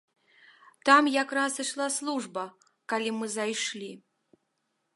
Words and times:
Там 0.85 1.03
якраз 1.23 1.59
ішла 1.63 1.87
служба, 1.97 2.45
калі 2.93 3.09
мы 3.21 3.25
зайшлі. 3.37 3.91